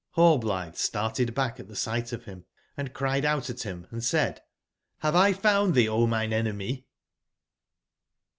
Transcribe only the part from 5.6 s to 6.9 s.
thee, O mine enemy?"